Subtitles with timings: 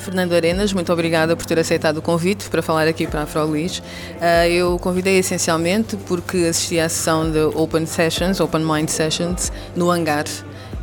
[0.00, 3.82] Fernando Arenas, muito obrigada por ter aceitado o convite para falar aqui para a Afrolis.
[4.18, 9.90] Ah, eu convidei essencialmente porque assisti à sessão de Open Sessions, Open Mind Sessions, no
[9.90, 10.24] Hangar,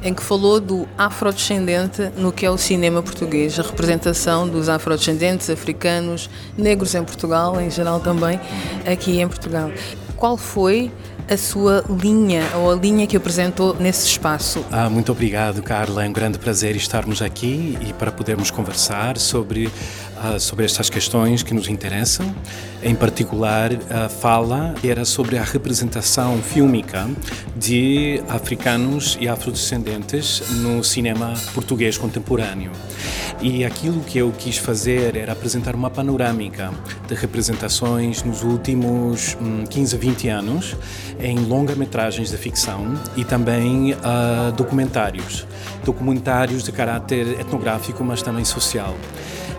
[0.03, 5.49] em que falou do afrodescendente no que é o cinema português, a representação dos afrodescendentes
[5.49, 8.40] africanos, negros em Portugal, em geral também,
[8.85, 9.71] aqui em Portugal.
[10.15, 10.91] Qual foi
[11.30, 14.66] a sua linha ou a linha que apresentou nesse espaço?
[14.72, 16.05] Ah, muito obrigado, Carla.
[16.05, 19.70] É um grande prazer estarmos aqui e para podermos conversar sobre
[20.20, 22.34] ah, sobre estas questões que nos interessam.
[22.82, 27.07] Em particular, a fala era sobre a representação fílmica
[27.55, 32.71] de africanos e afrodescendentes no cinema português contemporâneo.
[33.40, 36.71] E aquilo que eu quis fazer era apresentar uma panorâmica
[37.07, 40.76] de representações nos últimos hum, 15 20 anos
[41.20, 45.46] em longa-metragens de ficção e também uh, documentários.
[45.84, 48.96] Documentários de caráter etnográfico, mas também social.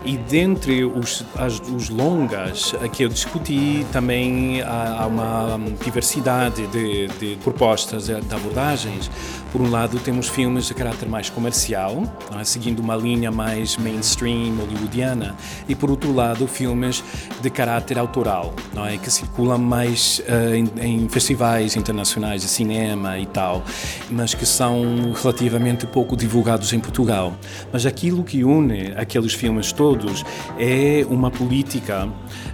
[0.09, 7.09] E dentre os, as, os longas que eu discuti, também há, há uma diversidade de,
[7.09, 9.11] de, propostas, de abordagens.
[9.53, 12.03] Por um lado, temos filmes de caráter mais comercial,
[12.39, 12.43] é?
[12.43, 15.37] seguindo uma linha mais mainstream, hollywoodiana,
[15.69, 17.05] e por outro lado, filmes
[17.43, 18.97] de caráter autoral, não é?
[18.97, 23.63] que circulam mais uh, em, em festivais internacionais de cinema e tal,
[24.11, 27.35] mas que são relativamente pouco divulgados em Portugal.
[27.71, 30.25] Mas aquilo que une aqueles filmes todos todos
[30.59, 32.09] é uma política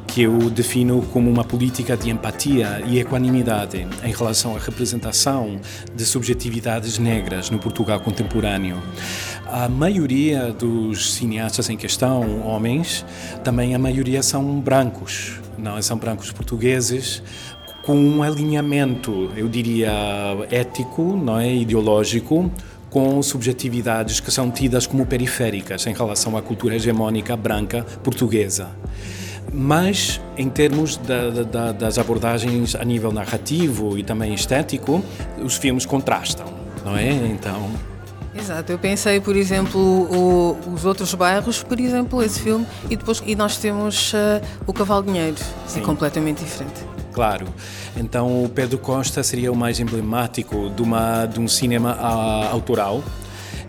[0.06, 5.60] que eu defino como uma política de empatia e equanimidade em relação à representação
[5.94, 8.80] de subjetividades negras no Portugal contemporâneo.
[9.46, 13.04] A maioria dos cineastas em questão, homens,
[13.42, 17.22] também a maioria são brancos, não são brancos portugueses,
[17.82, 19.92] com um alinhamento, eu diria,
[20.50, 22.50] ético, não é, ideológico,
[22.94, 28.70] com subjetividades que são tidas como periféricas em relação à cultura hegemónica branca portuguesa.
[29.52, 35.02] Mas, em termos da, da, das abordagens a nível narrativo e também estético,
[35.42, 36.46] os filmes contrastam,
[36.84, 37.10] não é?
[37.10, 37.68] Então.
[38.32, 43.20] Exato, eu pensei, por exemplo, o, os outros bairros, por exemplo, esse filme, e depois
[43.26, 45.36] e nós temos uh, o Cavalo Dinheiro,
[45.76, 46.93] é completamente diferente.
[47.14, 47.46] Claro.
[47.96, 53.02] Então o Pedro Costa seria o mais emblemático de, uma, de um cinema uh, autoral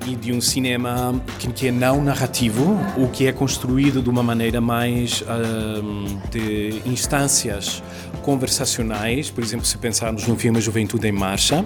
[0.07, 4.61] e de um cinema que, é não narrativo, o que é construído de uma maneira
[4.61, 7.81] mais uh, de instâncias
[8.25, 11.63] conversacionais, por exemplo, se pensarmos no filme Juventude em Marcha,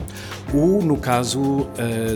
[0.54, 1.68] ou no caso uh,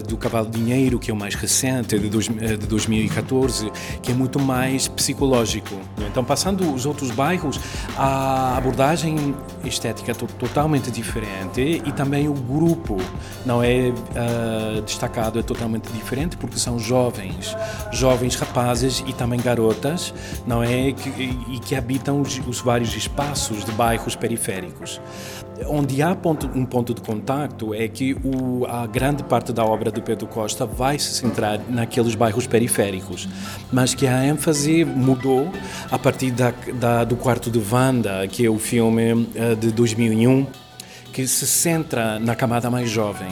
[0.06, 4.13] do Cavalo Dinheiro, que é o mais recente, de, dois, uh, de 2014, que é
[4.13, 5.73] muito mais psicológico.
[6.11, 7.59] Então, passando os outros bairros,
[7.97, 12.97] a abordagem estética é totalmente diferente e também o grupo
[13.45, 17.56] não é uh, destacado, é totalmente diferente, porque são jovens,
[17.91, 20.13] jovens rapazes e também garotas,
[20.46, 20.91] não é?
[20.91, 21.09] Que,
[21.50, 25.00] e que habitam os, os vários espaços de bairros periféricos.
[25.68, 29.91] Onde há ponto, um ponto de contacto é que o, a grande parte da obra
[29.91, 33.29] do Pedro Costa vai se centrar naqueles bairros periféricos,
[33.72, 35.52] mas que a ênfase mudou
[35.91, 40.47] a partir da, da do Quarto de Wanda, que é o filme uh, de 2001,
[41.13, 43.31] que se centra na camada mais jovem,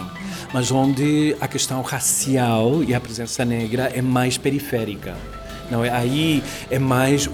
[0.53, 5.15] mas onde a questão racial e a presença negra é mais periférica.
[5.69, 5.89] Não é?
[5.89, 7.31] Aí é mais o,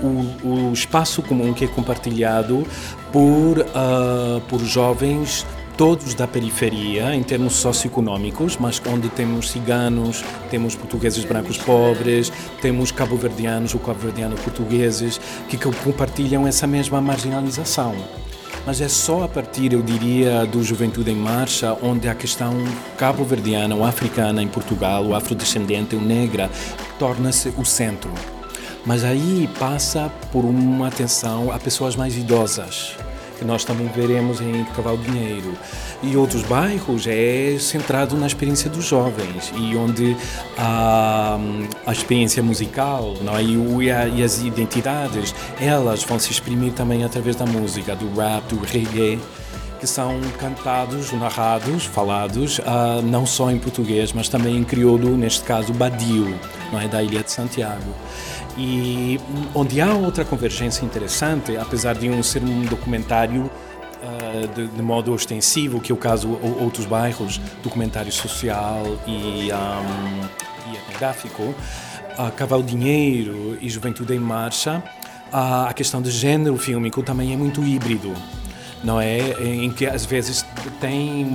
[0.47, 2.66] o espaço comum que é compartilhado
[3.12, 10.75] por, uh, por jovens todos da periferia em termos socioeconômicos, mas onde temos ciganos, temos
[10.75, 12.31] portugueses brancos pobres,
[12.62, 17.95] temos cabo-verdianos ou cabo-verdiano portugueses que compartilham essa mesma marginalização.
[18.68, 22.54] Mas é só a partir, eu diria, do Juventude em Marcha, onde a questão
[22.98, 26.52] cabo-verdiana ou africana em Portugal, o afrodescendente ou negra,
[27.00, 28.12] torna-se o centro.
[28.86, 32.98] Mas aí passa por uma atenção a pessoas mais idosas,
[33.38, 35.57] que nós também veremos em Cavalo Dinheiro.
[36.01, 40.16] E outros bairros é centrado na experiência dos jovens e onde
[40.57, 41.38] a,
[41.86, 43.44] a experiência musical não é?
[43.44, 43.57] e,
[44.16, 49.19] e as identidades, elas vão se exprimir também através da música, do rap, do reggae
[49.80, 55.44] que são cantados, narrados, falados, uh, não só em português, mas também em crioulo, neste
[55.44, 56.36] caso Badio,
[56.72, 57.94] não é, da Ilha de Santiago.
[58.57, 59.19] E
[59.54, 65.13] onde há outra convergência interessante, apesar de um ser um documentário uh, de, de, modo
[65.13, 72.63] ostensivo, que é o caso outros bairros, documentário social e, um, e etnográfico, uh, Cavalo
[72.63, 74.83] Dinheiro e Juventude em Marcha,
[75.31, 78.12] uh, a questão do gênero fílmico também é muito híbrido
[78.83, 79.19] não é?
[79.41, 80.45] Em que às vezes
[80.79, 81.27] tem,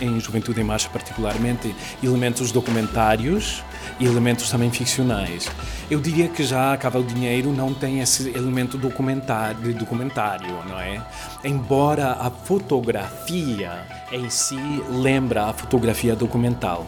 [0.00, 3.62] em Juventude em Marcha particularmente, elementos documentários
[4.00, 5.48] e elementos também ficcionais.
[5.90, 11.00] Eu diria que já Cavalo Dinheiro não tem esse elemento documentário, documentário, não é?
[11.44, 14.58] Embora a fotografia em si
[14.90, 16.86] lembra a fotografia documental.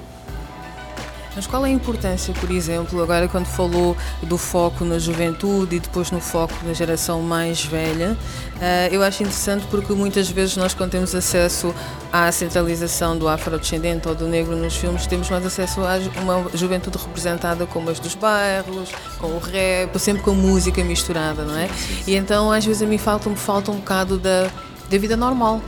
[1.37, 5.81] Mas qual é a importância, por exemplo, agora quando falou do foco na juventude e
[5.81, 8.17] depois no foco na geração mais velha,
[8.59, 11.75] eh, eu acho interessante porque muitas vezes nós quando temos acesso
[12.11, 16.97] à centralização do afrodescendente ou do negro nos filmes, temos mais acesso a uma juventude
[16.97, 21.69] representada como as dos bairros, com o rap, sempre com música misturada, não é?
[22.07, 24.51] E então às vezes a mim falta, me falta um bocado da,
[24.89, 25.61] da vida normal.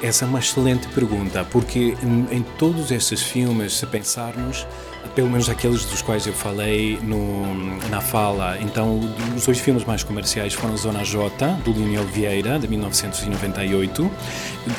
[0.00, 4.66] Essa é uma excelente pergunta, porque em, em todos estes filmes, se pensarmos,
[5.14, 8.58] pelo menos aqueles dos quais eu falei no, na fala.
[8.60, 9.00] Então,
[9.36, 14.10] os dois filmes mais comerciais foram Zona J, do Lino Vieira, de 1998,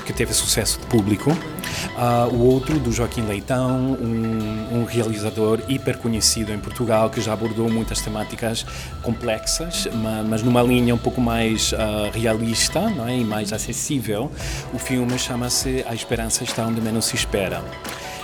[0.05, 1.31] que teve sucesso de público.
[1.31, 7.33] Uh, o outro, do Joaquim Leitão, um, um, realizador hiper conhecido em Portugal, que já
[7.33, 8.65] abordou muitas temáticas
[9.01, 13.17] complexas, mas, mas numa linha um pouco mais uh, realista não é?
[13.17, 14.31] e mais acessível.
[14.73, 17.63] O filme chama-se A Esperança Está Onde Menos Se Espera.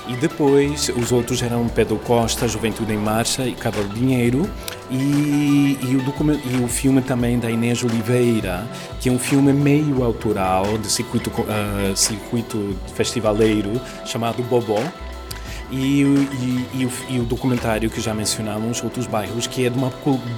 [0.08, 4.50] E depois os outros eram Pedro Costa, Juventude em Marcha e Cavalo Dinheiro.
[4.90, 8.66] E, e, o e o filme também da Inês Oliveira,
[9.02, 14.82] que é um filme meio autoral, de circuito, uh, circuito festivaleiro, chamado Bobó
[15.72, 19.78] e, e, e, o, e, o, documentário que já mencionamos, Outros Bairros, que é de,
[19.78, 19.92] uma,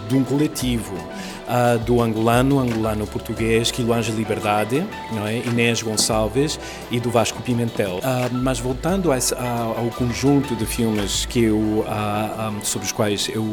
[0.08, 5.38] de um coletivo uh, do angolano, angolano-português, Quilo Ângelo Liberdade, não é?
[5.38, 6.60] Inês Gonçalves
[6.90, 7.98] e do Vasco Pimentel.
[7.98, 12.92] Uh, mas voltando a, a, ao conjunto de filmes que eu, uh, um, sobre os
[12.92, 13.46] quais eu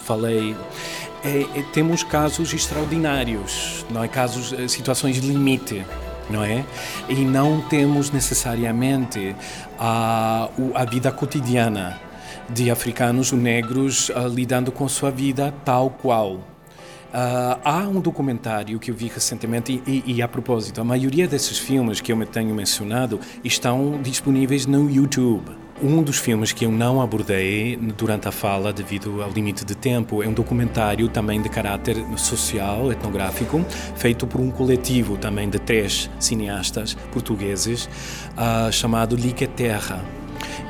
[0.00, 0.56] falei,
[1.24, 4.08] é, é, temos casos extraordinários, não é?
[4.08, 5.84] Casos, eh, situações limite
[6.30, 6.64] não é?
[7.08, 9.34] E não temos necessariamente
[9.78, 12.00] a, a vida cotidiana
[12.48, 16.34] de africanos negros uh, lidando com sua vida tal qual.
[16.36, 21.26] Uh, há um documentário que eu vi recentemente e, e, e, a propósito, a maioria
[21.26, 25.65] desses filmes que eu tenho mencionado estão disponíveis no YouTube.
[25.82, 30.22] Um dos filmes que eu não abordei durante a fala, devido ao limite de tempo,
[30.22, 33.62] é um documentário também de caráter social, etnográfico,
[33.94, 37.90] feito por um coletivo também de três cineastas portugueses,
[38.38, 40.02] uh, chamado Lique Terra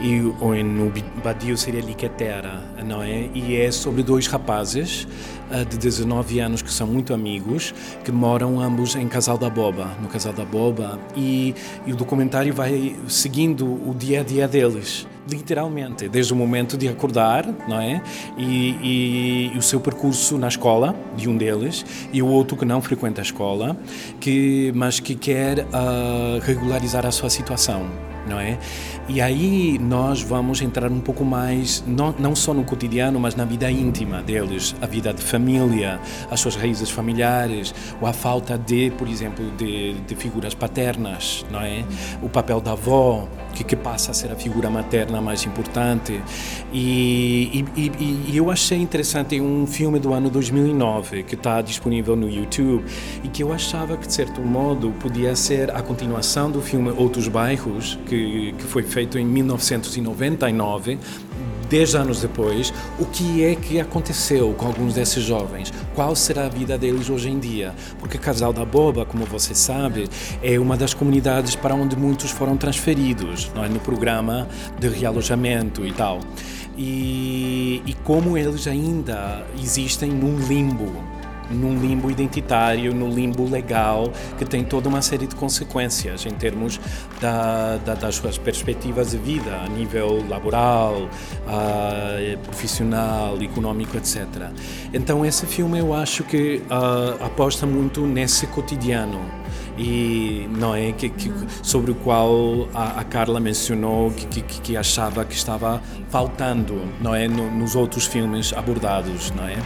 [0.00, 0.20] e
[0.62, 0.92] no
[1.22, 3.28] Badio seria Liquetera, não é?
[3.34, 5.06] E é sobre dois rapazes
[5.50, 7.74] uh, de 19 anos que são muito amigos,
[8.04, 11.54] que moram ambos em Casal da Boba, no Casal da Boba, e,
[11.86, 16.88] e o documentário vai seguindo o dia a dia deles literalmente, desde o momento de
[16.88, 18.00] acordar, não é?
[18.38, 18.44] E,
[18.80, 22.80] e, e, o seu percurso na escola, de um deles, e o outro que não
[22.80, 23.76] frequenta a escola,
[24.20, 27.86] que, mas que quer uh, regularizar a sua situação
[28.26, 28.58] não é?
[29.08, 33.44] E aí nós vamos entrar um pouco mais, não, não só no cotidiano, mas na
[33.44, 36.00] vida íntima deles, a vida de família,
[36.30, 41.60] as suas raízes familiares, ou a falta de, por exemplo, de, de figuras paternas, não
[41.60, 41.84] é?
[42.22, 46.20] O papel da avó, que, que passa a ser a figura materna mais importante.
[46.72, 52.14] E, e, e, e eu achei interessante um filme do ano 2009 que está disponível
[52.14, 52.84] no YouTube
[53.24, 57.28] e que eu achava que, de certo modo, podia ser a continuação do filme Outros
[57.28, 60.98] Bairros, que que, que foi feito em 1999,
[61.68, 65.72] dez anos depois, o que é que aconteceu com alguns desses jovens?
[65.94, 67.74] Qual será a vida deles hoje em dia?
[67.98, 70.08] Porque Casal da Boba, como você sabe,
[70.42, 73.68] é uma das comunidades para onde muitos foram transferidos, é?
[73.68, 76.20] no programa de realojamento e tal.
[76.78, 80.92] E, e como eles ainda existem num limbo
[81.50, 86.80] num limbo identitário, num limbo legal, que tem toda uma série de consequências em termos
[87.20, 94.26] da, da, das suas perspectivas de vida, a nível laboral, uh, profissional, econômico, etc.
[94.92, 99.20] Então, esse filme eu acho que uh, aposta muito nesse cotidiano.
[99.78, 100.90] E não é?
[100.92, 101.30] Que, que
[101.62, 107.14] sobre o qual a, a Carla mencionou que, que, que, achava que estava faltando não
[107.14, 107.28] é?
[107.28, 109.58] No, nos outros filmes abordados não é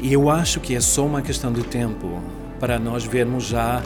[0.00, 2.22] e eu acho que é só uma questão de tempo
[2.58, 3.82] para nós vermos já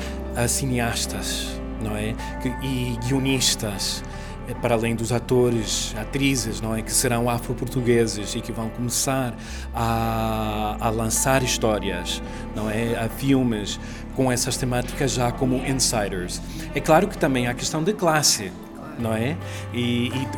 [0.48, 2.14] cineastas não é?
[2.62, 4.02] E guionistas,
[4.48, 9.34] eh, para além dos atores, atrizes, não é, que serão afro-portugueses e que vão começar
[9.74, 12.22] a, a lançar histórias,
[12.54, 13.78] não é, a filmes
[14.14, 16.40] com essas temáticas já como insiders.
[16.74, 18.50] É claro que também há a questão de classe,
[18.98, 19.36] não é?
[19.72, 20.28] E, e,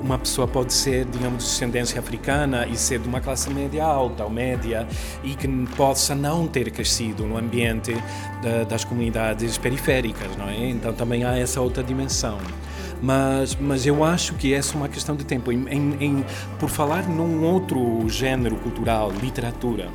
[0.00, 4.24] uma pessoa pode ser, digamos, de descendência africana e ser de uma classe média alta
[4.24, 4.86] ou média
[5.22, 7.94] e que possa não ter crescido no ambiente
[8.42, 10.68] da, das comunidades periféricas, não é?
[10.68, 12.38] Então também há essa outra dimensão
[13.00, 15.52] mas, mas eu acho que essa é uma questão de tempo.
[15.52, 15.68] Em,
[16.00, 16.24] em,
[16.58, 19.88] por falar num outro género cultural, literatura,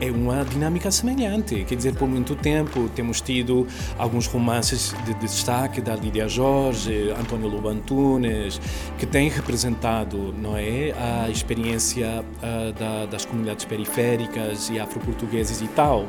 [0.00, 1.64] é uma dinâmica semelhante.
[1.64, 3.66] Quer dizer, por muito tempo temos tido
[3.98, 8.60] alguns romances de, destaque da Lídia Jorge, António Lobo Antunes,
[8.98, 15.68] que têm representado, não é, a experiência uh, da, das comunidades periféricas e afro-portugueses e
[15.68, 16.06] tal.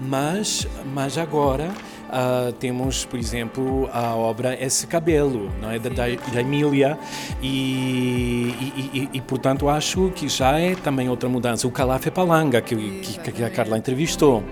[0.00, 1.72] Mas, mas agora
[2.08, 5.78] uh, temos, por exemplo, a obra Esse Cabelo, não é?
[5.78, 6.98] da, da Emília,
[7.42, 11.66] e, e, e, e, portanto acho que já é também outra mudança.
[11.66, 14.42] O Calafé Palanga, que, que, que a Carla entrevistou.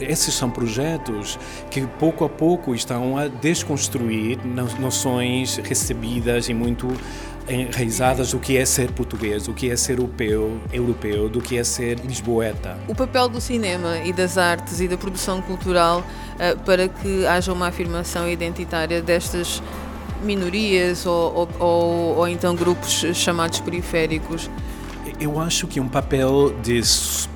[0.00, 1.38] Esses são projetos
[1.70, 4.38] que pouco a pouco estão a desconstruir
[4.78, 6.88] noções recebidas e muito
[7.50, 11.64] enraizadas do que é ser português, do que é ser europeu, europeu, do que é
[11.64, 12.78] ser lisboeta.
[12.88, 17.52] O papel do cinema e das artes e da produção cultural uh, para que haja
[17.52, 19.62] uma afirmação identitária destas
[20.22, 24.50] minorias ou, ou, ou, ou então grupos chamados periféricos
[25.20, 26.80] eu acho que um papel de,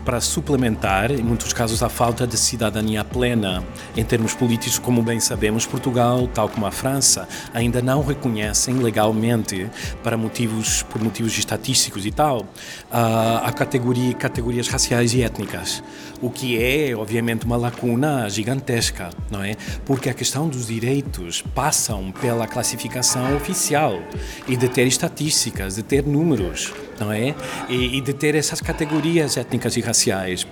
[0.06, 3.62] para suplementar, em muitos casos, a falta de cidadania plena
[3.94, 9.68] em termos políticos, como bem sabemos, Portugal, tal como a França, ainda não reconhecem legalmente,
[10.02, 12.46] para motivos, por motivos estatísticos e tal,
[12.90, 15.82] a, a categoria, categorias raciais e étnicas,
[16.22, 19.56] o que é, obviamente, uma lacuna gigantesca, não é?
[19.84, 24.00] Porque a questão dos direitos passam pela classificação oficial
[24.48, 27.34] e de ter estatísticas, de ter números não é?
[27.74, 30.46] E, de ter essas categorias étnicas e raciais,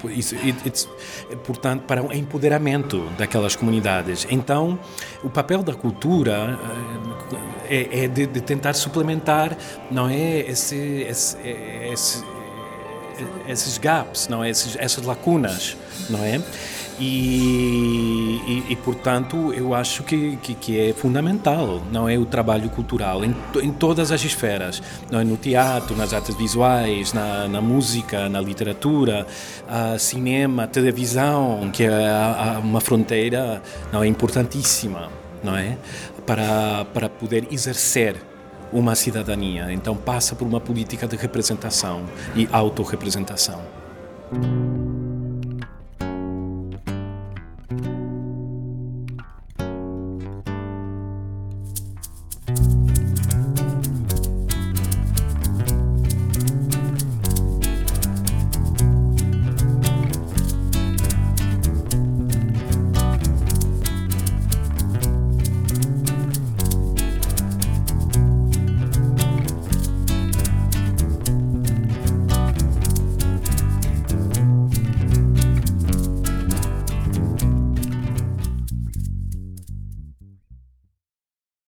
[1.45, 4.27] portanto, para o empoderamento daquelas comunidades.
[4.31, 4.79] Então,
[5.23, 6.59] o papel da cultura
[7.69, 9.57] eh, é, é de, de, tentar suplementar,
[9.91, 10.77] não é, esse,
[11.09, 11.37] esse,
[11.93, 12.25] esse
[13.49, 15.77] esses gaps, não é, Esses, essas lacunas,
[16.09, 16.41] não é?
[17.01, 22.19] E, e, e, portanto eu acho que, que, que, é fundamental não é?
[22.19, 25.25] O trabalho cultural em, em todas as esferas não é?
[25.25, 29.27] No teatro nas artes visuais na, na música na literatura
[29.67, 34.07] a cinema televisão que é uma fronteira não é?
[34.07, 35.09] Importantíssima
[35.43, 35.79] não é?
[36.27, 38.17] Para para poder exercer
[38.73, 39.73] uma cidadania.
[39.73, 43.63] Então passa por uma política de representação e autorrepresentação